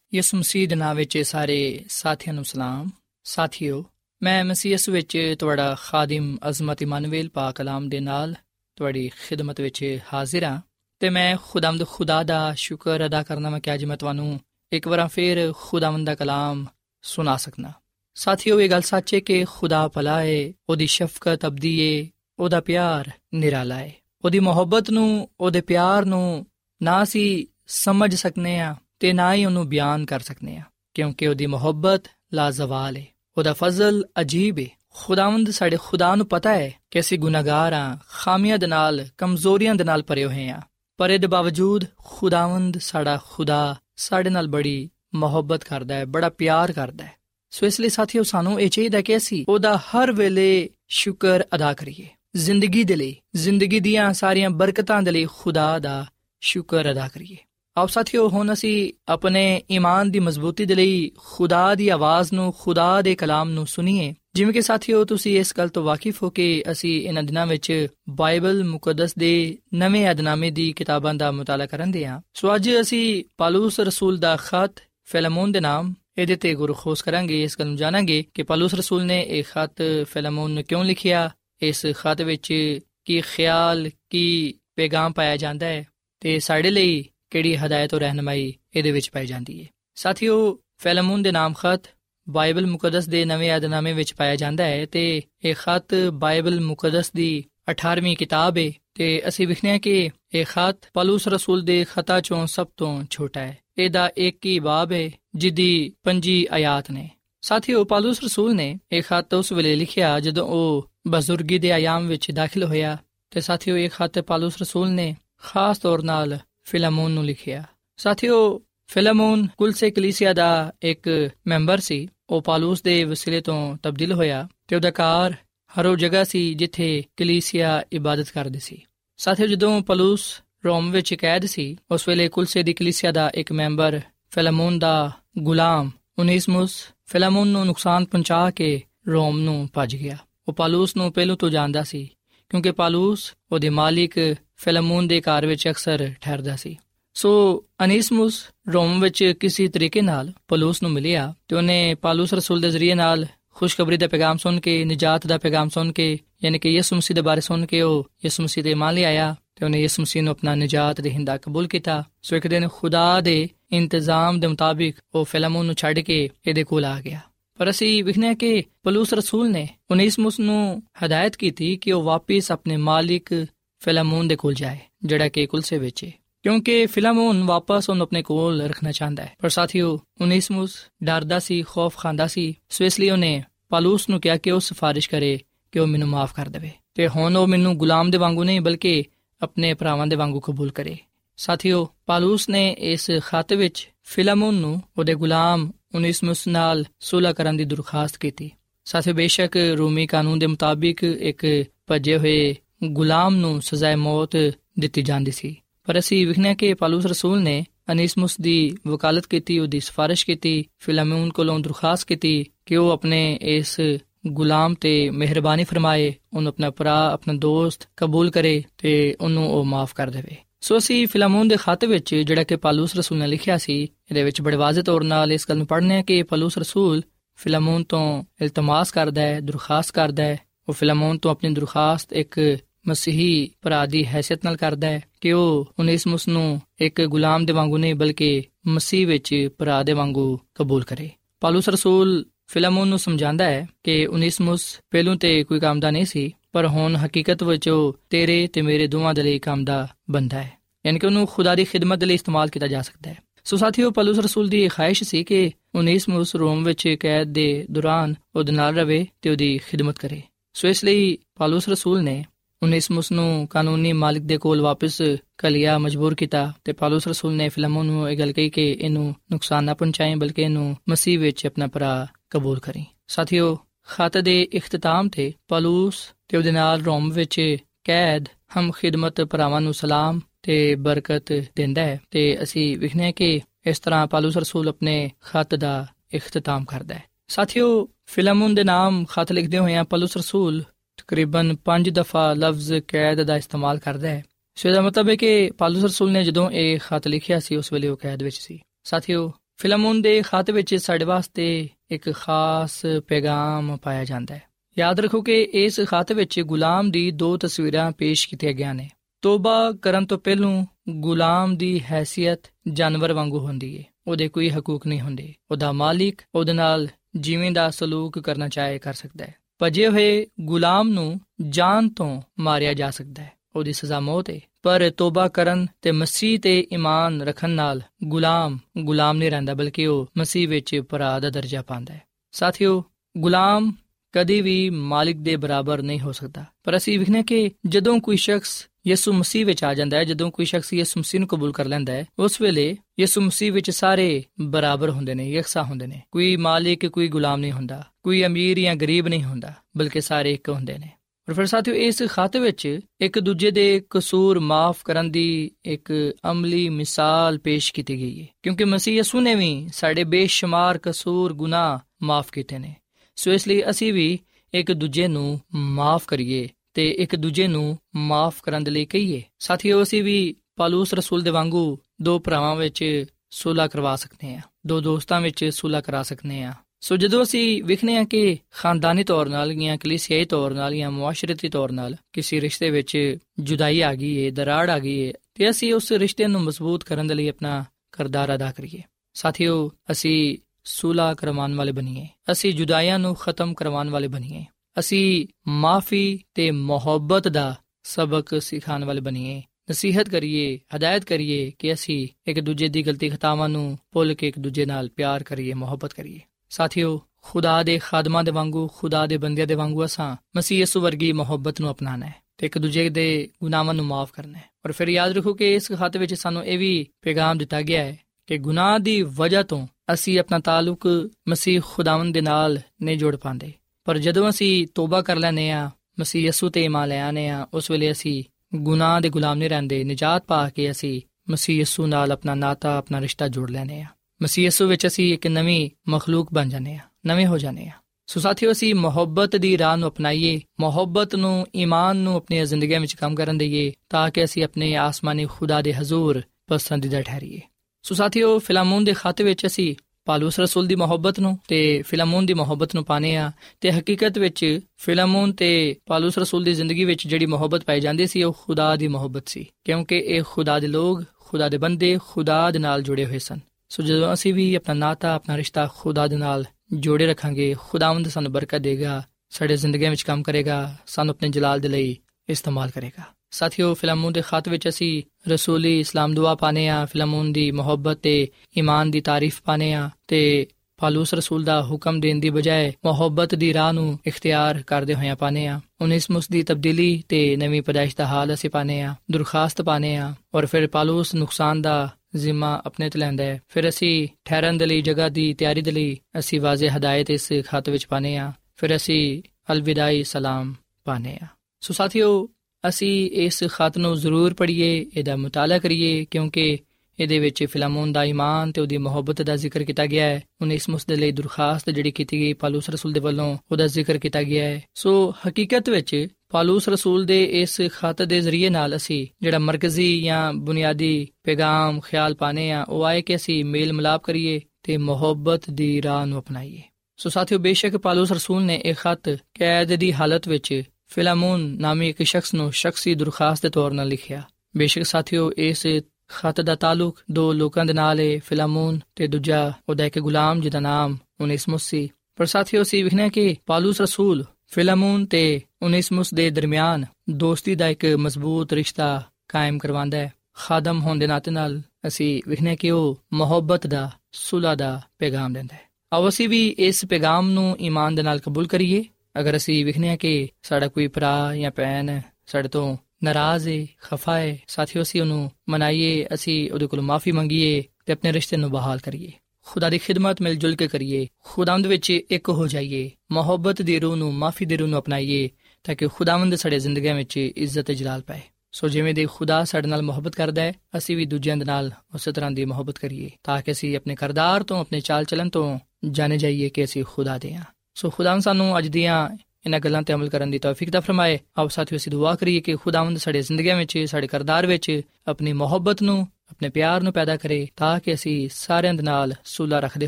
[0.13, 2.89] ਯਿਸੂ ਮਸੀਹ ਦੇ ਨਾਮ ਵਿੱਚ ਸਾਰੇ ਸਾਥੀਆਂ ਨੂੰ ਸਲਾਮ।
[3.23, 3.85] ਸਾਥਿਓ,
[4.23, 8.35] ਮੈਂ ਮਸੀਹਸ ਵਿੱਚ ਤੁਹਾਡਾ ਖਾਦਮ ਅਜ਼ਮਤ ਇਮਨੁਅਲ ਪਾਕ ਕਲਾਮ ਦੇ ਨਾਲ
[8.75, 10.61] ਤੁਹਾਡੀ ਖਿਦਮਤ ਵਿੱਚ ਹਾਜ਼ਰ ਹਾਂ
[10.99, 14.39] ਤੇ ਮੈਂ ਖੁਦਾਮਦ ਖੁਦਾ ਦਾ ਸ਼ੁਕਰ ਅਦਾ ਕਰਨਾ ਮੈਂ ਕਿ ਅੱਜ ਮੈਂ ਤੁਹਾਨੂੰ
[14.71, 16.65] ਇੱਕ ਵਾਰ ਫੇਰ ਖੁਦਾਵੰਦ ਦਾ ਕਲਾਮ
[17.01, 17.71] ਸੁਣਾ ਸਕਣਾ
[18.15, 23.75] ਸਾਥੀਓ, ਇਹ ਗੱਲ ਸੱਚੇ ਕਿ ਖੁਦਾ ਭਲਾ ਹੈ ਉਹਦੀ ਸ਼ਫਕਤ ਅਬਦੀ ਹੈ ਉਹਦਾ ਪਿਆਰ ਨਿਰਾਲਾ
[23.75, 23.93] ਹੈ
[24.25, 26.45] ਉਹਦੀ ਮੁਹੱਬਤ ਨੂੰ, ਉਹਦੇ ਪਿਆਰ ਨੂੰ
[26.83, 31.45] ਨਾ ਸੀ ਸਮਝ ਸਕਨੇ ਆ ਤੇ ਨਾ ਹੀ ਉਹਨੂੰ ਬਿਆਨ ਕਰ ਸਕਨੇ ਆ, ਕਿਉਂਕਿ ਉਹਦੀ
[31.45, 32.03] ਮੁਹੱਬਤ
[32.33, 33.05] ਲਾਜ਼ਵਾਲ ਹੈ
[33.37, 38.57] ਉਹਦਾ ਫਜ਼ਲ ਅਜੀਬ ਹੈ ਖੁਦਾਵੰਦ ਸਾਡੇ ਖੁਦਾ ਨੂੰ ਪਤਾ ਹੈ ਕਿ ਅਸੀਂ ਗੁਨਾਹਗਾਰ ਆ, ਖਾਮੀਆਂ
[38.57, 40.61] ਦੇ ਨਾਲ, ਕਮਜ਼ੋਰੀਆਂ ਦੇ ਨਾਲ ਭਰੇ ਹੋਏ ਆ।
[40.97, 47.05] ਪਰ ਇਹਦੇ ਬਾਵਜੂਦ ਖੁਦਾਵੰਦ ਸਾਡਾ ਖੁਦਾ ਸਾਡੇ ਨਾਲ ਬੜੀ ਮੁਹੱਬਤ ਕਰਦਾ ਹੈ, ਬੜਾ ਪਿਆਰ ਕਰਦਾ
[47.05, 47.11] ਹੈ।
[47.49, 52.07] ਸੋ ਇਸ ਲਈ ਸਾਥੀਓ ਸਾਨੂੰ ਇਹ ਚਾਹੀਦਾ ਕਿ ਅਸੀਂ ਉਹਦਾ ਹਰ ਵੇਲੇ ਸ਼ੁਕਰ ਅਦਾ ਕਰੀਏ।
[52.35, 56.05] ਜ਼ਿੰਦਗੀ ਦੇ ਲਈ, ਜ਼ਿੰਦਗੀ ਦੀਆਂ ਸਾਰੀਆਂ ਬਰਕਤਾਂ ਦੇ ਲਈ ਖੁਦਾ ਦਾ
[56.41, 57.37] ਸ਼ੁਕਰ ਅਦਾ ਕਰੀਏ।
[57.77, 63.01] ਆਓ ਸਾਥੀਓ, ਹੁਣ ਅਸੀਂ ਆਪਣੇ ਈਮਾਨ ਦੀ ਮਜ਼ਬੂਤੀ ਦੇ ਲਈ ਖੁਦਾ ਦੀ ਆਵਾਜ਼ ਨੂੰ, ਖੁਦਾ
[63.01, 67.07] ਦੇ ਕਲਾਮ ਨੂੰ ਸੁਣੀਏ। ਜਿਵੇਂ ਕਿ ਸਾਥੀਓ, ਤੁਸੀਂ ਇਸ ਗੱਲ ਤੋਂ ਵਾਕਿਫ ਹੋ ਕਿ ਅਸੀਂ
[67.07, 72.55] ਇਹਨਾਂ ਦਿਨਾਂ ਵਿੱਚ ਬਾਈਬਲ ਮੁਕੱਦਸ ਦੇ ਨਵੇਂ ਅਧਨਾਮੇ ਦੀ ਕਿਤਾਬਾਂ ਦਾ ਮਤਾਲਾ ਕਰਦੇ ਹਾਂ। ਸੋ
[72.55, 74.71] ਅੱਜ ਅਸੀਂ ਪਾਲੂਸ ਰਸੂਲ ਦਾ ਖਤ
[75.03, 79.25] ਫਿਲਮੋਨ ਦੇ ਨਾਮ ਇਹਦੇ ਤੇ ਗੁਰਖੋਸ ਕਰਾਂਗੇ। ਇਸ ਗੱਲ ਨੂੰ ਜਾਣਾਂਗੇ ਕਿ ਪਾਲੂਸ ਰਸੂਲ ਨੇ
[79.29, 81.29] ਇਹ ਖਤ ਫਿਲਮੋਨ ਨੂੰ ਕਿਉਂ ਲਿਖਿਆ,
[81.61, 85.87] ਇਸ ਖਤ ਵਿੱਚ ਕੀ ਖਿਆਲ, ਕੀ ਪੈਗਾਮ ਪਾਇਆ ਜਾਂਦਾ ਹੈ
[86.19, 91.31] ਤੇ ਸਾਡੇ ਲਈ ਕਿਹੜੀ ਹਦਾਇਤ ਔਰ ਰਹਿਨਮਾਈ ਇਹਦੇ ਵਿੱਚ ਪਾਈ ਜਾਂਦੀ ਹੈ। ਸਾਥੀਓ, ਫਿਲਮੋਨ ਦੇ
[91.31, 91.81] ਨਾਮ ਖਤ
[92.29, 97.43] ਬਾਈਬਲ ਮੁਕੱਦਸ ਦੇ ਨਵੇਂ ਅਧਨਾਮੇ ਵਿੱਚ ਪਾਇਆ ਜਾਂਦਾ ਹੈ ਤੇ ਇਹ ਖਤ ਬਾਈਬਲ ਮੁਕੱਦਸ ਦੀ
[97.71, 102.67] 18ਵੀਂ ਕਿਤਾਬ ਹੈ ਤੇ ਅਸੀਂ ਵਿਖਨੇ ਕਿ ਇਹ ਖਤ ਪਲੂਸ ਰਸੂਲ ਦੇ ਖਤਾ ਚੋਂ ਸਭ
[102.77, 107.09] ਤੋਂ ਛੋਟਾ ਹੈ। ਇਹਦਾ ਇੱਕ ਹੀ ਬਾਬ ਹੈ ਜਿੱਦੀ ਪੰਜੀ ਆਇਤ ਨੇ।
[107.41, 112.31] ਸਾਥੀਓ, ਪਲੂਸ ਰਸੂਲ ਨੇ ਇਹ ਖਤ ਉਸ ਵੇਲੇ ਲਿਖਿਆ ਜਦੋਂ ਉਹ ਬਜ਼ੁਰਗੀ ਦੇ ਆਯਾਮ ਵਿੱਚ
[112.31, 112.97] ਦਾਖਲ ਹੋਇਆ
[113.31, 116.39] ਤੇ ਸਾਥੀਓ, ਇਹ ਖਤ ਪਲੂਸ ਰਸੂਲ ਨੇ ਖਾਸ ਤੌਰ ਨਾਲ
[116.71, 117.63] ਫਿਲਮੋਨ ਨੂੰ ਲਿਖਿਆ।
[117.97, 124.47] ਸਾਥੀਓ, ਫਿਲਮੋਨ ਕੁਲਸੇ ਕਲੀਸਿਆ ਦਾ ਇੱਕ ਮੈਂਬਰ ਸੀ। ਉਹ ਪਾਲੂਸ ਦੇ ਵਸੀਲੇ ਤੋਂ ਤਬਦੀਲ ਹੋਇਆ
[124.67, 125.35] ਤੇ ਉਹਦਾ ਕਾਰ
[125.79, 128.81] ਹਰੋ ਜਗ੍ਹਾ ਸੀ ਜਿੱਥੇ ਕਲੀਸਿਆ ਇਬਾਦਤ ਕਰਦੀ ਸੀ।
[129.17, 134.01] ਸਾਥੀਓ, ਜਦੋਂ ਪਾਲੂਸ ਰੋਮ ਵਿੱਚ ਕੈਦ ਸੀ, ਉਸ ਵੇਲੇ ਕੁਲਸੇ ਦੀ ਕਲੀਸਿਆ ਦਾ ਇੱਕ ਮੈਂਬਰ
[134.31, 140.95] ਫਿਲਮੋਨ ਦਾ ਗੁਲਾਮ ਉਨੀਸਮੁਸ ਫਿਲਮੋਨ ਨੂੰ ਨੁਕਸਾਨ ਪਹੁੰਚਾ ਕੇ ਰੋਮ ਨੂੰ ਭੱਜ ਗਿਆ। ਉਹ ਪਾਲੂਸ
[140.95, 142.09] ਨੂੰ ਪਹਿਲਾਂ ਤੋਂ ਜਾਣਦਾ ਸੀ
[142.51, 146.77] ਕਿਉਂਕਿ ਪਾਲੂਸ ਉਹਦੇ ਮਾਲਿਕ ਫਿਲਮੋਨ ਦੇ ਘਰ ਵਿੱਚ ਅਕਸਰ ਠਹਿਰਦਾ ਸੀ।
[147.13, 152.71] ਸੋ ਅਨੀਸਮੁਸ ਰੋਮ ਵਿੱਚ ਕਿਸੇ ਤਰੀਕੇ ਨਾਲ ਪਲੂਸ ਨੂੰ ਮਿਲਿਆ ਤੇ ਉਹਨੇ ਪਾਲੂਸ ਰਸੂਲ ਦੇ
[152.71, 156.95] ਜ਼ਰੀਏ ਨਾਲ ਖੁਸ਼ਖਬਰੀ ਦਾ ਪੈਗਾਮ ਸੁਣ ਕੇ, ਨਜਾਤ ਦਾ ਪੈਗਾਮ ਸੁਣ ਕੇ, ਯਾਨੀ ਕਿ ਯਿਸੂ
[156.95, 160.23] ਮਸੀਹ ਦੇ ਬਾਰੇ ਸੁਣ ਕੇ ਉਹ ਯਿਸੂ ਮਸੀਹ ਦੇ ਮੰਨ ਲਿਆ ਤੇ ਉਹਨੇ ਯਿਸੂ ਮਸੀਹ
[160.23, 164.95] ਨੂੰ ਆਪਣਾ ਨਜਾਤ ਦੇ ਹਿੰਦਾ ਕਬੂਲ ਕੀਤਾ। ਸੋ ਇੱਕ ਦਿਨ ਖੁਦਾ ਦੇ ਇੰਤਜ਼ਾਮ ਦੇ ਮੁਤਾਬਿਕ
[165.15, 167.19] ਉਹ ਫਿਲਮੋਂ ਨੂੰ ਛੱਡ ਕੇ ਇਹਦੇ ਕੋਲ ਆ ਗਿਆ।
[167.61, 172.77] ਪਰ ਅਸੀਂ ਵਿਖਨੇ ਕਿ ਪਲੂਸ ਰਸੂਲ ਨੇ ਉਨੀਸਮੁਸ ਨੂੰ ਹਦਾਇਤ ਕੀਤੀ ਕਿ ਉਹ ਵਾਪਸ ਆਪਣੇ
[172.77, 173.47] ਮਾਲਿਕ
[173.79, 176.11] ਫਿਲਮੋਨ ਦੇ ਕੋਲ ਜਾਏ, ਜਿਹੜਾ ਕਿ ਕੁਲਸੇ ਵਿੱਚ ਹੈ।
[176.43, 181.97] ਕਿਉਂਕਿ ਫਿਲਮੋਨ ਵਾਪਸ ਉਹਨੂੰ ਆਪਣੇ ਕੋਲ ਰੱਖਣਾ ਚਾਹੁੰਦਾ ਹੈ। ਪਰ ਸਾਥੀਓ ਉਨੀਸਮੁਸ ਡਰਦਾ ਸੀ, ਖੌਫ
[181.97, 185.39] ਖਾਂਦਾ ਸੀ, ਸੋ ਇਸ ਲਈ ਉਹਨੇ ਪਾਲੂਸ ਨੂੰ ਕਿਹਾ ਕਿ ਉਹ ਸਿਫਾਰਿਸ਼ ਕਰੇ
[185.71, 189.03] ਕਿ ਉਹ ਮੈਨੂੰ ਮਾਫ ਕਰ ਦੇਵੇ। ਤੇ ਹੁਣ ਉਹ ਮੈਨੂੰ ਗੁਲਾਮ ਦੇ ਵਾਂਗੂ ਨਹੀਂ, ਬਲਕਿ
[189.41, 190.97] ਆਪਣੇ ਭਰਾਵਾਂ ਦੇ ਵਾਂਗੂ ਕਬੂਲ ਕਰੇ।
[191.37, 197.65] ਸਾਥੀਓ, ਪਾਲੂਸ ਨੇ ਇਸ ਖਤ ਵਿੱਚ ਫਿਲਮੋਨ ਨੂੰ ਉਹਦੇ ਗੁਲਾਮ ਉਨੀਸਮੁਸ ਨਾਲ ਸੁਲਹ ਕਰਨ ਦੀ
[197.65, 198.51] ਦਰਖਾਸਤ ਕੀਤੀ।
[198.85, 204.35] ਸਾਥੀਓ, ਬੇਸ਼ੱਕ ਰੂਮੀ ਕਾਨੂੰਨ ਦੇ ਮੁਤਾਬਿਕ ਇੱਕ ਭੱਜੇ ਹੋਏ ਗੁਲਾਮ ਨੂੰ ਸਜ਼ਾਏ ਮੌਤ
[204.79, 209.79] ਦਿੱਤੀ ਜਾਂਦੀ ਸੀ। ਪਰ ਅਸੀਂ ਵਿਖਨੇ ਕਿ ਪਾਲੂਸ ਰਸੂਲ ਨੇ ਅਨੀਸਮੁਸ ਦੀ ਵਕਾਲਤ ਕੀਤੀ, ਉਹਦੀ
[209.79, 213.79] ਸਿਫਾਰਿਸ਼ ਕੀਤੀ ਫਿਲਮੂਨ ਕੋਲੋਂ ਦਰਖਾਸਤ ਕੀਤੀ ਕਿ ਉਹ ਆਪਣੇ ਇਸ
[214.27, 219.93] ਗੁਲਾਮ ਤੇ ਮਿਹਰਬਾਨੀ ਫਰਮਾਏ, ਉਹਨੂੰ ਆਪਣਾ ਭਰਾ, ਆਪਣਾ ਦੋਸਤ ਕਬੂਲ ਕਰੇ ਤੇ ਉਹਨੂੰ ਉਹ ਮਾਫ
[219.93, 223.83] ਕਰ ਦੇਵੇ। ਸੋ ਅਸੀਂ ਫਿਲਮੋਨ ਦੇ ਖਤ ਵਿੱਚ, ਜਿਹੜਾ ਕਿ ਪਾਲੂਸ ਰਸੂਲ ਨੇ ਲਿਖਿਆ ਸੀ,
[223.83, 227.01] ਇਹਦੇ ਵਿੱਚ ਬੜੇ ਵਾਜ਼ੇ ਤੌਰ 'ਤੇ ਇਸ ਗੱਲ ਨੂੰ ਪੜ੍ਹਨੇ ਆ ਕਿ ਪਾਲੂਸ ਰਸੂਲ
[227.35, 233.51] ਫਿਲਮੋਨ ਤੋਂ ਇਲਤਮਾਸ ਕਰਦਾ ਹੈ, ਦੁਰਖਾਸਤ ਕਰਦਾ ਹੈ। ਉਹ ਫਿਲਮੋਨ ਤੋਂ ਆਪਣੀ ਦੁਰਖਾਸਤ ਇੱਕ ਮਸੀਹੀ
[233.61, 237.95] ਭਰਾ ਦੀ ਹیثیت ਨਾਲ ਕਰਦਾ ਹੈ ਕਿ ਉਹ ਉਨੇਸਮਸ ਨੂੰ ਇੱਕ ਗੁਲਾਮ ਦੇ ਵਾਂਗੂ ਨਹੀਂ,
[237.95, 244.07] ਬਲਕਿ ਮਸੀਹ ਵਿੱਚ ਭਰਾ ਦੇ ਵਾਂਗੂ ਕਬੂਲ ਕਰੇ। ਪਾਲੂਸ ਰਸੂਲ ਫਿਲਮੋਨ ਨੂੰ ਸਮਝਾਉਂਦਾ ਹੈ ਕਿ
[244.07, 248.61] ਉਨੇਸਮਸ ਪਹਿਲੋਂ ਤੇ ਕੋਈ ਕੰਮ ਦਾ ਨਹੀਂ ਸੀ ਪਰ ਹੁਣ ਹਕੀਕਤ ਵਿੱਚ ਉਹ ਤੇਰੇ ਤੇ
[248.61, 250.51] ਮੇਰੇ ਦੋਵਾਂ ਦੇ ਲਈ ਕੰਮ ਦਾ ਬੰਦਾ ਹੈ।
[250.85, 253.91] ਯਾਨੀ ਕਿ ਉਹਨੂੰ ਖੁਦਾ ਦੀ ਖਿਦਮਤ ਦੇ ਲਈ ਇਸਤੇਮਾਲ ਕੀਤਾ ਜਾ ਸਕਦਾ ਹੈ। ਸੋ ਸਾਥੀਓ,
[253.91, 259.07] ਪਲੂਸ ਰਸੂਲ ਦੀ ਖਾਹਿਸ਼ ਸੀ ਕਿ ਉਨੀਸਮੂਸ ਰੋਮ ਵਿੱਚ ਕੈਦ ਦੇ ਦੌਰਾਨ ਉਹਦੇ ਨਾਲ ਰਵੇ
[259.21, 260.21] ਤੇ ਉਹਦੀ ਖਿਦਮਤ ਕਰੇ।
[260.53, 262.25] ਸੋ ਇਸ ਲਈ ਪਲੂਸ ਰਸੂਲ ਨੇ
[262.63, 265.01] ਉਨੀਸਮੂਸ ਨੂੰ ਕਾਨੂੰਨੀ ਮਾਲਕ ਦੇ ਕੋਲ ਵਾਪਸ
[265.37, 269.63] ਕਲਿਆ ਮਜਬੂਰ ਕੀਤਾ ਤੇ ਪਲੂਸ ਰਸੂਲ ਨੇ ਫਿਲਮੋਂ ਨੂੰ ਇਹ ਗੱਲ ਕਹੀ ਕਿ ਇਹਨੂੰ ਨੁਕਸਾਨ
[269.63, 275.33] ਨਾ ਪਹੁੰਚਾਏ, ਬਲਕਿ ਇਹਨੂੰ ਮਸੀਹ ਵਿੱਚ ਆਪਣਾ ਭਰਾ ਕਬੂਲ ਕਰੀ। ਸਾਥੀਓ ਖਤ ਦੇ ਇਖਤਤਾਮ ਤੇ
[275.47, 278.25] ਪਲੂਸ ਤੇ ਉਹਦੇ ਨਾਲ ਰੋਮ ਵਿੱਚ ਕੈਦ,
[278.57, 284.07] ਹਮ ਖਿਦਮਤ ਭਰਾਵਾਂ ਨੂੰ ਸਲਾਮ ਤੇ ਬਰਕਤ ਦਿੰਦਾ ਹੈ ਤੇ ਅਸੀਂ ਵਿਖਨੇ ਕਿ ਇਸ ਤਰ੍ਹਾਂ
[284.07, 289.83] ਪਾਲੂਸ ਰਸੂਲ ਆਪਣੇ ਖਤ ਦਾ ਇਖਤਤਾਮ ਕਰਦਾ ਹੈ। ਸਾਥੀਓ, ਫਿਲਮੁਨ ਦੇ ਨਾਮ ਖਤ ਲਿਖਦੇ ਹੋਏ
[289.89, 290.63] ਪਾਲੂਸ ਰਸੂਲ
[290.97, 294.23] ਤਕਰੀਬਨ 5 ਦਫਾ ਲਫ਼ਜ਼ ਕੈਦ ਦਾ ਇਸਤੇਮਾਲ ਕਰਦਾ ਹੈ।
[294.55, 297.87] ਸੋ ਇਹਦਾ ਮਤਲਬ ਹੈ ਕਿ ਪਾਲੂਸ ਰਸੂਲ ਨੇ ਜਦੋਂ ਇਹ ਖਤ ਲਿਖਿਆ ਸੀ, ਉਸ ਵੇਲੇ
[297.87, 304.05] ਉਹ ਕੈਦ ਵਿੱਚ ਸੀ। ਸਾਥੀਓ, ਫਿਲਮੁਨ ਦੇ ਖਤ ਵਿੱਚ ਸਾਡੇ ਵਾਸਤੇ ਇੱਕ ਖਾਸ ਪੈਗਾਮ ਪਾਇਆ
[304.05, 304.43] ਜਾਂਦਾ ਹੈ।
[304.79, 308.89] ਯਾਦ ਰੱਖੋ ਕਿ ਇਸ ਖਤ ਵਿੱਚ ਗੁਲਾਮ ਦੀ ਦੋ ਤਸਵੀਰਾਂ ਪੇਸ਼ ਕੀਤੀਆਂ ਗਿਆ ਨੇ।
[309.21, 315.01] ਤੋਬਾ ਕਰਨ ਤੋਂ ਪਹਿਲੂ ਗੁਲਾਮ ਦੀ ਹیثیت ਜਾਨਵਰ ਵਾਂਗੂ ਹੁੰਦੀ ਹੈ ਉਹਦੇ ਕੋਈ ਹਕੂਕ ਨਹੀਂ
[315.01, 320.27] ਹੁੰਦੇ। ਉਹਦਾ ਮਾਲਿਕ ਉਹਦੇ ਨਾਲ ਜਿਵੇਂ ਦਾ ਸਲੂਕ ਕਰਨਾ ਚਾਹੇ ਕਰ ਸਕਦਾ ਹੈ। ਭਜੇ ਹੋਏ
[320.41, 325.67] ਗੁਲਾਮ ਨੂੰ ਜਾਨ ਤੋਂ ਮਾਰਿਆ ਜਾ ਸਕਦਾ ਹੈ। ਉਹਦੀ ਸਜ਼ਾ ਮੌਤ ਹੈ ਪਰ ਤੋਬਾ ਕਰਨ
[325.81, 331.19] ਤੇ ਮਸੀਹ ਤੇ ਈਮਾਨ ਰੱਖਣ ਨਾਲ ਗੁਲਾਮ ਗੁਲਾਮ ਨਹੀਂ ਰਹਿੰਦਾ, ਬਲਕਿ ਉਹ ਮਸੀਹ ਵਿੱਚ ਭਰਾ
[331.19, 332.83] ਦਾ ਦਰਜਾ ਪਾਉਂਦਾ ਹੈ। ਸਾਥੀਓ,
[333.17, 333.73] ਗੁਲਾਮ
[334.11, 338.67] ਕਦੀ ਵੀ ਮਾਲਿਕ ਦੇ ਬਰਾਬਰ ਨਹੀਂ ਹੋ ਸਕਦਾ। ਪਰ ਅਸੀਂ ਵਿਖਨੇ ਕਿ ਜਦੋਂ ਕੋਈ ਸ਼ਖਸ
[338.87, 341.93] ਯਿਸੂ ਮਸੀਹ ਵਿੱਚ ਆ ਜਾਂਦਾ ਹੈ, ਜਦੋਂ ਕੋਈ ਸ਼ਖਸ ਯਿਸੂ ਮਸੀਹ ਨੂੰ ਕਬੂਲ ਕਰ ਲੈਂਦਾ
[341.93, 346.85] ਹੈ, ਉਸ ਵੇਲੇ ਯਿਸੂ ਮਸੀਹ ਵਿੱਚ ਸਾਰੇ ਬਰਾਬਰ ਹੁੰਦੇ ਨੇ, ਇਕਸਾ ਹੁੰਦੇ ਨੇ। ਕੋਈ ਮਾਲਿਕ,
[346.85, 350.89] ਕੋਈ ਗੁਲਾਮ ਨਹੀਂ ਹੁੰਦਾ। ਕੋਈ ਅਮੀਰ ਜਾਂ ਗਰੀਬ ਨਹੀਂ ਹੁੰਦਾ, ਬਲਕਿ ਸਾਰੇ ਇੱਕ ਹੁੰਦੇ ਨੇ।
[350.89, 351.00] ਔਰ
[351.33, 357.37] ਫਿਰ ਸਾਥੀਓ, ਇਸ ਖਾਤੇ ਵਿੱਚ ਇੱਕ ਦੂਜੇ ਦੇ ਕਸੂਰ ਮਾਫ ਕਰਨ ਦੀ ਇੱਕ ਅਮਲੀ ਮਿਸਾਲ
[357.37, 362.59] ਪੇਸ਼ ਕੀਤੀ ਗਈ ਹੈ। ਕਿਉਂਕਿ ਮਸੀਹ ਯਸੂ ਨੇ ਵੀ ਸਾਡੇ ਬੇਸ਼ੁਮਾਰ ਕਸੂਰ, ਗੁਨਾਹ ਮਾਫ ਕੀਤੇ
[362.59, 362.75] ਨੇ।
[363.15, 364.19] ਸੋ ਇਸ ਲਈ ਅਸੀਂ ਵੀ
[364.53, 369.83] ਇੱਕ ਦੂਜੇ ਨੂੰ ਮਾਫ ਕਰੀਏ ਤੇ ਇੱਕ ਦੂਜੇ ਨੂੰ ਮਾਫ ਕਰਨ ਦੇ ਲਈ ਕਹੀਏ। ਸਾਥੀਓ,
[369.83, 375.21] ਅਸੀਂ ਵੀ ਪਾਲੂਸ ਰਸੂਲ ਦੇ ਵਾਂਗੂ ਦੋ ਭਰਾਵਾਂ ਵਿੱਚ ਸੁਲਾ ਕਰਵਾ ਸਕਦੇ ਹਾਂ। ਦੋ ਦੋਸਤਾਂ
[375.21, 379.77] ਵਿੱਚ ਸੁਲਾ ਕਰਾ ਸਕਦੇ ਹਾਂ। ਸੋ ਜਦੋਂ ਅਸੀਂ ਵਿਖਨੇ ਆ ਕਿ ਖਾਨਦਾਨੀ ਤੌਰ ਨਾਲ ਜਾਂ
[379.77, 384.69] ਕਲੀਸਿਆਈ ਤੌਰ ਨਾਲ ਜਾਂ ਮੁਆਸ਼ਰਤੀ ਤੌਰ ਨਾਲ ਕਿਸੇ ਰਿਸ਼ਤੇ ਵਿੱਚ ਜੁਦਾਈ ਆ ਗਈ ਹੈ ਦਰਾੜ
[384.69, 388.51] ਆ ਗਈ ਹੈ ਤੇ ਅਸੀਂ ਉਸ ਰਿਸ਼ਤੇ ਨੂੰ ਮਜ਼ਬੂਤ ਕਰਨ ਦੇ ਲਈ ਆਪਣਾ ਕਰਦਾਰ ਅਦਾ
[388.51, 388.81] ਕਰੀਏ।
[389.13, 394.45] ਸਾਥੀਓ, ਅਸੀਂ ਸੁਲਾ ਕਰਵਾਉਣ ਵਾਲੇ ਬਣੀਏ। ਅਸੀਂ ਜੁਦਾਈਆਂ ਨੂੰ ਖਤਮ ਕਰਵਾਉਣ ਵਾਲੇ ਬਣੀਏ।
[394.79, 399.41] ਅਸੀਂ ਮਾਫੀ ਤੇ ਮੁਹੱਬਤ ਦਾ ਸਬਕ ਸਿਖਾਉਣ ਵਾਲੇ ਬਣੀਏ।
[399.71, 404.39] ਨਸੀਹਤ ਕਰੀਏ, ਹਦਾਇਤ ਕਰੀਏ ਕਿ ਅਸੀਂ ਇੱਕ ਦੂਜੇ ਦੀ ਗਲਤੀ ਖਤਾਵਾਂ ਨੂੰ ਭੁੱਲ ਕੇ ਇੱਕ
[404.39, 406.19] ਦੂਜੇ ਨਾਲ ਪਿਆਰ ਕਰੀਏ, ਮੁਹੱਬਤ ਕਰੀਏ।
[406.51, 411.11] ਸਾਥੀਓ, ਖੁਦਾ ਦੇ ਖਾਦਮਾਂ ਦੇ ਵਾਂਗੂ, ਖੁਦਾ ਦੇ ਬੰਦਿਆਂ ਦੇ ਵਾਂਗੂ ਅਸਾਂ ਮਸੀਹ ਯਿਸੂ ਵਰਗੀ
[411.11, 414.87] ਮੁਹੱਬਤ ਨੂੰ ਅਪਣਾਣਾ ਹੈ ਤੇ ਇੱਕ ਦੂਜੇ ਦੇ ਗੁਨਾਹਾਂ ਨੂੰ ਮਾਫ ਕਰਨਾ ਹੈ। ਔਰ ਫਿਰ
[414.87, 418.79] ਯਾਦ ਰੱਖੋ ਕਿ ਇਸ ਖਾਤੇ ਵਿੱਚ ਸਾਨੂੰ ਇਹ ਵੀ ਪੈਗਾਮ ਦਿੱਤਾ ਗਿਆ ਹੈ ਕਿ ਗੁਨਾਹ
[418.79, 423.53] ਦੀ ਵਜ੍ਹਾ ਤੋਂ ਅਸੀਂ ਆਪਣਾ ਤਾਲੁਕ ਮਸੀਹ ਖੁਦਾਵੰਦ ਦੇ ਨਾਲ ਨਹੀਂ ਜੋੜ ਪਾਉਂਦੇ।
[423.85, 427.71] ਪਰ ਜਦੋਂ ਅਸੀਂ ਤੋਬਾ ਕਰ ਲੈਨੇ ਆ ਮਸੀਹ ਯਸੂ ਤੇ ਇਮਾਨ ਲੈ ਆਨੇ ਆ ਉਸ
[427.71, 428.23] ਵੇਲੇ ਅਸੀਂ
[428.55, 433.01] ਗੁਨਾਹ ਦੇ ਗੁਲਾਮ ਨਹੀਂ ਰਹਿੰਦੇ, ਨਜਾਤ ਪਾ ਕੇ ਅਸੀਂ ਮਸੀਹ ਯਸੂ ਨਾਲ ਆਪਣਾ ਨਾਤਾ, ਆਪਣਾ
[433.01, 433.85] ਰਿਸ਼ਤਾ ਜੋੜ ਲੈਨੇ ਆ
[434.23, 437.71] ਮਸੀਹ ਯਸੂ ਵਿੱਚ ਅਸੀਂ ਇੱਕ ਨਵੀਂ ਮਖਲੂਕ ਬਣ ਜਾਂਦੇ ਆ ਨਵੇਂ ਹੋ ਜਾਂਦੇ ਆ
[438.07, 442.93] ਸੋ ਸਾਥੀਓ, ਅਸੀਂ ਮੁਹੱਬਤ ਦੀ ਰਾਹ ਨੂੰ ਅਪਣਾਈਏ, ਮੁਹੱਬਤ ਨੂੰ, ਈਮਾਨ ਨੂੰ ਆਪਣੀ ਜ਼ਿੰਦਗੀ ਵਿੱਚ
[442.93, 447.39] ਕੰਮ ਕਰਨ ਦੇਈਏ, ਤਾਂ ਕਿ ਅਸੀਂ ਆਪਣੇ ਆਸਮਾਨੀ ਖੁਦਾ ਦੇ ਹਜ਼ੂਰ ਪਸੰਦੀਦਾ ਠਹਿਰੀਏ।
[447.83, 452.33] ਸੋ ਸਾਥੀਓ, ਫਿਲਮੂਨ ਦੇ ਖਾਤੇ ਵਿੱਚ ਅਸੀਂ ਪਾਲੂਸ ਰਸੂਲ ਦੀ ਮੁਹੱਬਤ ਨੂੰ ਤੇ ਫਿਲਮੂਨ ਦੀ
[452.33, 453.31] ਮੁਹੱਬਤ ਨੂੰ ਪਾਣੇ ਆ
[453.61, 458.23] ਤੇ ਹਕੀਕਤ ਵਿੱਚ ਫਿਲਮੂਨ ਤੇ ਪਾਲੂਸ ਰਸੂਲ ਦੀ ਜ਼ਿੰਦਗੀ ਵਿੱਚ ਜਿਹੜੀ ਮੁਹੱਬਤ ਪਾਈ ਜਾਂਦੀ ਸੀ,
[458.23, 462.59] ਉਹ ਖੁਦਾ ਦੀ ਮੁਹੱਬਤ ਸੀ। ਕਿਉਂਕਿ ਇਹ ਖੁਦਾ ਦੇ ਲੋਕ, ਖੁਦਾ ਦੇ ਬੰਦੇ, ਖੁਦਾ ਦੇ
[462.59, 463.39] ਨਾਲ ਜੁੜੇ ਹੋਏ ਸਨ।
[463.71, 468.31] ਸੋ ਜਦੋਂ ਅਸੀਂ ਵੀ ਆਪਣਾ ਨਾਤਾ, ਆਪਣਾ ਰਿਸ਼ਤਾ ਖੁਦਾ ਦੇ ਨਾਲ ਜੋੜੇ ਰੱਖਾਂਗੇ, ਖੁਦਾਵੰਦ ਸਾਨੂੰ
[468.31, 471.97] ਬਰਕਤ ਦੇਗਾ, ਸਾਡੇ ਜ਼ਿੰਦਗੀ ਵਿੱਚ ਕੰਮ ਕਰੇਗਾ, ਸਾਨੂੰ ਆਪਣੇ ਜਲਾਲ ਦੇ ਲਈ
[472.29, 477.51] ਇਸਤੇਮਾਲ ਕਰੇਗਾ। ਸਾਥੀਓ, ਫਿਲਮੂਨ ਦੇ ਖਾਤ ਵਿੱਚ ਅਸੀਂ ਰਸੂਲੀ ਇਸਲਾਮ ਦੁਆ ਪਾਣੇ ਆ ਫਿਲਮੂਨ ਦੀ
[477.51, 482.73] ਮੁਹੱਬਤ ਤੇ ਈਮਾਨ ਦੀ ਤਾਰੀਫ ਪਾਣੇ ਆ ਤੇ ਪਾਲੂਸ ਰਸੂਲ ਦਾ ਹੁਕਮ ਦੇਣ ਦੀ ਬਜਾਏ
[482.85, 487.61] ਮੁਹੱਬਤ ਦੀ ਰਾਹ ਨੂੰ ਇਖਤਿਆਰ ਕਰਦੇ ਹੋਇਆ ਪਾਣੇ ਆ ਉਨਿਸ ਮੁਸ ਦੀ ਤਬਦੀਲੀ ਤੇ ਨਵੀਂ
[487.61, 492.61] ਪਦਾਇਸ਼ ਦਾ ਹਾਲ ਅਸੀਂ ਪਾਣੇ ਆ ਦਰਖਾਸਤ ਪਾਣੇ ਆ ਔਰ ਫਿਰ ਪਾਲੂਸ ਨੁਕਸਾਨ ਦਾ ਜ਼ਿੰਮਾ
[492.65, 496.41] ਆਪਣੇ ਤੇ ਲੈਂਦਾ ਹੈ। ਫਿਰ ਅਸੀਂ ਠਹਿਰਨ ਦੇ ਲਈ, ਜਗ੍ਹਾ ਦੀ ਤਿਆਰੀ ਦੇ ਲਈ ਅਸੀਂ
[496.41, 499.21] ਵਾਜ਼ਿਹ ਹਦਾਇਤ ਇਸ ਖਾਤ ਵਿੱਚ ਪਾਣੇ ਆ ਫਿਰ ਅਸੀਂ
[499.51, 501.27] ਅਲਵਿਦਾਈ ਸਲਾਮ ਪਾਣੇ ਆ
[501.61, 502.29] ਸੋ ਸਾਥੀਓ,
[502.63, 506.57] ਅਸੀਂ ਇਸ ਖਤ ਨੂੰ ਜ਼ਰੂਰ ਪੜ੍ਹੀਏ, ਇਹਦਾ ਮਤਾਲਾ ਕਰੀਏ ਕਿਉਂਕਿ
[507.01, 510.69] ਇਹਦੇ ਵਿੱਚ ਫਿਲਮੋਨ ਦਾ ਈਮਾਨ ਤੇ ਉਹਦੀ ਮੁਹੱਬਤ ਦਾ ਜ਼ਿਕਰ ਕੀਤਾ ਗਿਆ ਹੈ। ਉਹਨੇ ਇਸ
[510.69, 514.63] ਮੁਸਦੇ ਲਈ ਦਰਖਾਸਤ ਜਿਹੜੀ ਕੀਤੀ ਗਈ ਪਾਲੂਸ ਰਸੂਲ ਦੇ ਵੱਲੋਂ, ਉਹਦਾ ਜ਼ਿਕਰ ਕੀਤਾ ਗਿਆ ਹੈ।
[514.75, 520.33] ਸੋ ਹਕੀਕਤ ਵਿੱਚ ਪਾਲੂਸ ਰਸੂਲ ਦੇ ਇਸ ਖਤ ਦੇ ਜ਼ਰੀਏ ਨਾਲ ਅਸੀਂ ਜਿਹੜਾ ਮਰਕਜ਼ੀ ਜਾਂ
[520.33, 525.81] ਬੁਨਿਆਦੀ ਪੈਗਾਮ, ਖਿਆਲ ਪਾਣੇ ਆ ਉਹ ਆਏ ਕਿ ਅਸੀਂ ਮੇਲ ਮਿਲਾਪ ਕਰੀਏ ਤੇ ਮੁਹੱਬਤ ਦੀ
[525.81, 526.61] ਰਾਹ ਨੂੰ ਅਪਣਾਈਏ।
[526.97, 532.03] ਸੋ ਸਾਥੀਓ, ਬੇਸ਼ੱਕ ਪਾਲੂਸ ਰਸੂਲ ਨੇ ਇਹ ਖਤ ਕੈਦ ਦੀ ਹਾਲਤ ਵਿੱਚ ਫਿਲਮੂਨ ਨਾਮੀ ਇੱਕ
[532.03, 534.23] ਸ਼ਖਸ ਨੂੰ ਸ਼ਖਸੀ ਦਰਖਾਸਤ ਦੇ ਤੌਰ 'ਤੇ ਲਿਖਿਆ।
[534.57, 535.67] ਬੇਸ਼ੱਕ ਸਾਥੀਓ, ਇਸ
[536.13, 540.59] ਖਤ ਦਾ ਤਾਲੁਕ ਦੋ ਲੋਕਾਂ ਦੇ ਨਾਲ ਹੈ ਫਿਲਮੂਨ ਤੇ ਦੂਜਾ ਉਹਦਾ ਇੱਕ ਗੁਲਾਮ, ਜਿਹਦਾ
[540.59, 546.85] ਨਾਮ ਉਨਿਸਮੁਸ ਸੀ। ਪਰ ਸਾਥੀਓ ਸੀ ਵਿਖਣਾ ਕਿ ਪਾਲੂਸ ਰਸੂਲ, ਫਿਲਮੂਨ ਤੇ ਉਨਿਸਮੁਸ ਦੇ ਦਰਮਿਆਨ
[547.09, 552.55] ਦੋਸਤੀ ਦਾ ਇੱਕ ਮਜ਼ਬੂਤ ਰਿਸ਼ਤਾ ਕਾਇਮ ਕਰਵਾਉਂਦਾ ਹੈ। ਖਾਦਮ ਹੋਣ ਦੇ ਨਾਤੇ ਨਾਲ ਅਸੀਂ ਵਿਖਨੇ
[552.55, 555.61] ਕਿ ਉਹ ਮੁਹੱਬਤ ਦਾ, ਸੁਲਾ ਦਾ ਪੈਗਾਮ ਦਿੰਦਾ ਹੈ।
[555.93, 558.83] ਆਓ ਅਸੀਂ ਵੀ ਇਸ ਪੈਗਾਮ ਨੂੰ ਈਮਾਨ ਦੇ ਨਾਲ ਕਬੂਲ ਕਰੀਏ।
[559.19, 564.39] ਅਗਰ ਅਸੀਂ ਵਿਖਨੇ ਕਿ ਸਾਡਾ ਕੋਈ ਭਰਾ ਜਾਂ ਭੈਣ ਸਾਡੇ ਤੋਂ ਨਾਰਾਜ਼ ਹੈ ਖਫਾ ਹੈ
[564.47, 569.11] ਸਾਥੀਓ, ਅਸੀਂ ਉਹਨੂੰ ਮਨਾਈਏ, ਅਸੀਂ ਉਹਦੇ ਕੋਲ ਮਾਫੀ ਮੰਗੀਏ ਤੇ ਆਪਣੇ ਰਿਸ਼ਤੇ ਨੂੰ ਬਹਾਲ ਕਰੀਏ।
[569.45, 573.95] ਖੁਦਾ ਦੀ ਖਿਦਮਤ ਮਿਲ ਜੁਲ ਕੇ ਕਰੀਏ। ਖੁਦਾਵੰਦ ਵਿੱਚ ਇੱਕ ਹੋ ਜਾਈਏ। ਮੁਹੱਬਤ ਦੀ ਰੂਹ
[573.95, 575.29] ਨੂੰ, ਮਾਫੀ ਦੀ ਰੂਹ ਨੂੰ ਅਪਣਾਈਏ
[575.63, 579.67] ਤਾਂ ਕਿ ਖੁਦਾਵੰਦ ਸਾਡੇ ਜ਼ਿੰਦਗੀਆਂ ਵਿੱਚ ਇੱਜ਼ਤ ਤੇ ਜਲਾਲ ਪਾਏ। ਸੋ ਜਿਵੇਂ ਦੇ ਖੁਦਾ ਸਾਡੇ
[579.67, 583.41] ਨਾਲ ਮੁਹੱਬਤ ਕਰਦਾ ਹੈ, ਅਸੀਂ ਵੀ ਦੂਜਿਆਂ ਦੇ ਨਾਲ ਉਸੇ ਤਰ੍ਹਾਂ ਦੀ ਮੁਹੱਬਤ ਕਰੀਏ ਤਾਂ
[583.41, 585.59] ਕਿ ਅਸੀਂ ਆਪਣੇ ਕਰਦਾਰ ਤੋਂ, ਆਪਣੇ ਚਾਲ ਚਲਨ ਤੋਂ
[585.89, 587.43] ਜਾਣੇ ਜਾਈਏ ਕਿ ਅਸੀਂ ਖੁਦਾ ਦੇ ਹਾਂ।
[587.75, 589.09] ਸੋ ਖੁਦਾਵੰਦ ਸਾਨੂੰ ਅੱਜ ਦੀਆਂ
[589.45, 592.55] ਇਹਨਾਂ ਗੱਲਾਂ ਤੇ ਅਮਲ ਕਰਨ ਦੀ ਤੌਫੀਕ ਦਾ ਫਰਮਾਏ। ਆਪ ਸਾਥੀਓ, ਅਸੀਂ ਦੁਆ ਕਰੀਏ ਕਿ
[592.55, 597.47] ਖੁਦਾਵੰਦ ਸਾਡੇ ਜ਼ਿੰਦਗੀਆਂ ਵਿੱਚ, ਸਾਡੇ ਕਰਦਾਰ ਵਿੱਚ ਆਪਣੀ ਮੁਹੱਬਤ ਨੂੰ, ਆਪਣੇ ਪਿਆਰ ਨੂੰ ਪੈਦਾ ਕਰੇ
[597.55, 599.87] ਤਾਂ ਕਿ ਅਸੀਂ ਸਾਰਿਆਂ ਦੇ ਨਾਲ ਸੁਲਾ ਰੱਖਦੇ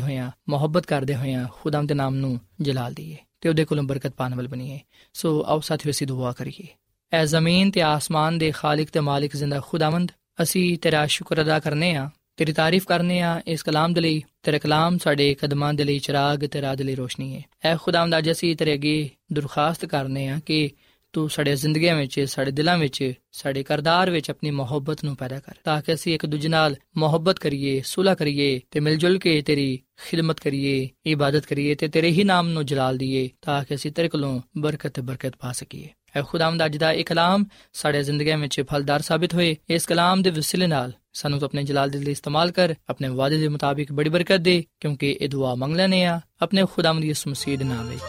[0.00, 4.34] ਹੋਇਆਂ, ਮੁਹੱਬਤ ਕਰਦੇ ਹੋਇਆਂ ਖੁਦਾਵੰਦ ਦੇ ਨਾਮ ਨੂੰ ਜਲਾਲ ਦਈਏ ਤੇ ਉਹਦੇ ਕੋਲੋਂ ਬਰਕਤ ਪਾਣ
[4.34, 4.80] ਵਾਲ ਬਣੀਏ।
[5.12, 6.66] ਸੋ ਆਪ ਸਾਥੀਓ, ਅਸੀਂ ਦੁਆ ਕਰੀਏ।
[7.12, 10.12] ਐ ਜ਼ਮੀਨ ਤੇ ਆਸਮਾਨ ਦੇ ਖਾਲਕ ਤੇ ਮਾਲਿਕ ਜ਼ਿੰਦਾ ਖੁਦਾਵੰਦ,
[10.42, 14.58] ਅਸੀਂ ਤੇਰਾ ਸ਼ੁਕਰ ਅਦਾ ਕਰਨੇ ਆ। ਤੇਰੀ ਤਾਰੀਫ ਕਰਨੇ ਆ ਇਸ ਕਲਾਮ ਦੇ ਲਈ। ਤੇਰਾ
[14.58, 18.30] ਕਲਾਮ ਸਾਡੇ ਕਦਮਾਂ ਦੇ ਲਈ ਚਿਰਾਗ ਤੇ ਰਾਹ ਦੇ ਲਈ ਰੋਸ਼ਨੀ ਹੈ ਐ ਖੁਦਾਵੰਦ, ਅੱਜ
[18.30, 20.70] ਅਸੀਂ ਤੇਰੇ ਅੱਗੇ ਦਰਖਾਸਤ ਕਰਨੇ ਆ ਕਿ
[21.12, 25.54] ਤੂੰ ਸਾਡੇ ਜ਼ਿੰਦਗੀਆਂ ਵਿੱਚ, ਸਾਡੇ ਦਿਲਾਂ ਵਿੱਚ, ਸਾਡੇ ਕਰਦਾਰ ਵਿੱਚ ਆਪਣੀ ਮੁਹੱਬਤ ਨੂੰ ਪੈਦਾ ਕਰ,
[25.64, 29.78] ਤਾਂ ਕਿ ਅਸੀਂ ਇੱਕ ਦੂਜੇ ਨਾਲ ਮੁਹੱਬਤ ਕਰੀਏ ਸੁਲਾ ਕਰੀਏ ਤੇ ਮਿਲ ਜੁਲ ਕੇ ਤੇਰੀ
[30.06, 34.08] ਖਿਦਮਤ ਕਰੀਏ, ਇਬਾਦਤ ਕਰੀਏ ਤੇ ਤੇਰੇ ਹੀ ਨਾਮ ਨੂੰ ਜਲਾਲ ਦਈਏ ਤਾਂ ਕਿ ਅਸੀਂ ਤੇਰੇ
[34.08, 38.62] ਕੋਲੋਂ ਬਰਕਤ ਤੇ ਬਰਕਤ ਪਾ ਸਕੀਏ। ਐ ਖੁਦਾਵੰਦ ਅੱਜ ਦਾ ਇਹ ਕਲਾਮ ਸਾਡੇ ਜ਼ਿੰਦਗੀਆਂ ਵਿੱਚ
[38.70, 42.74] ਫਲਦਾਰ ਸਾਬਿਤ ਹੋਏ। ਇਸ ਕਲਾਮ ਦੇ ਵਸਿਲੇ ਨਾਲ ਸਾਨੂੰ ਆਪਣੇ ਜਲਾਲ ਦੇ ਲਈ ਇਸਤੇਮਾਲ ਕਰ,
[42.88, 47.04] ਆਪਣੇ ਵਾਅਦੇ ਦੇ ਮੁਤਾਬਿਕ ਬੜੀ ਬਰਕਤ ਦੇ, ਕਿਉਂਕਿ ਇਹ ਦੁਆ ਮੰਗ ਲੈਨੇ ਆ ਆਪਣੇ ਖੁਦਾਵੰਦ
[47.04, 48.02] ਯਿਸੂ ਮਸੀਹ ਦੇ ਨਾਮ ਵਿੱਚ।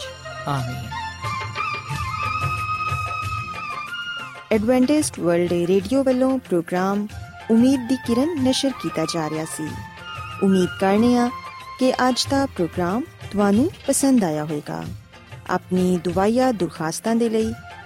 [0.48, 0.89] ਆਮੀਨ।
[4.52, 7.08] ਐਡਵੈਂਟਿਸਟ ਵਰਲਡ ਰੇਡੀਓ ਵੱਲੋਂ ਪ੍ਰੋਗਰਾਮ
[7.52, 9.70] ਉਮੀਦ ਦੀ ਕਿਰਨ ਨਿਸ਼ਰ ਕੀਤਾ ਜਾ ਰਿਹਾ ਸੀ।
[10.44, 11.30] ਉਮੀਦ ਕਰਨੇ ਆ
[11.80, 14.84] ਕਿ ਅੱਜ ਦਾ ਪ੍ਰੋਗਰਾਮ ਤੁਹਾਨੂੰ ਪਸੰਦ ਆਇਆ ਹੋਵੇਗਾ।
[15.50, 17.54] ਆਪਣੀ ਦੁਆਇਆ ਦੁਰਖਾਸਤਾਂ ਦੇ ਲਈ